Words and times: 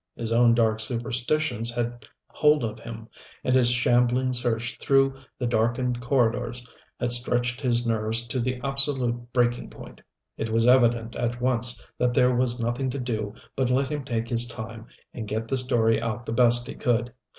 His 0.15 0.31
own 0.31 0.55
dark 0.55 0.79
superstitions 0.79 1.69
had 1.69 2.07
hold 2.27 2.63
of 2.63 2.79
him, 2.79 3.07
and 3.43 3.53
his 3.53 3.69
shambling 3.69 4.33
search 4.33 4.79
through 4.79 5.13
the 5.37 5.45
darkened 5.45 6.01
corridors 6.01 6.65
had 6.99 7.11
stretched 7.11 7.61
his 7.61 7.85
nerves 7.85 8.25
to 8.29 8.39
the 8.39 8.59
absolute 8.63 9.31
breaking 9.31 9.69
point. 9.69 10.01
It 10.37 10.49
was 10.49 10.65
evident 10.65 11.15
at 11.15 11.39
once 11.39 11.79
that 11.99 12.15
there 12.15 12.35
was 12.35 12.59
nothing 12.59 12.89
to 12.89 12.99
do 12.99 13.35
but 13.55 13.69
let 13.69 13.89
him 13.91 14.03
take 14.03 14.27
his 14.27 14.47
time 14.47 14.87
and 15.13 15.27
get 15.27 15.47
the 15.47 15.55
story 15.57 16.01
out 16.01 16.25
the 16.25 16.33
best 16.33 16.65
he 16.65 16.73
could. 16.73 17.13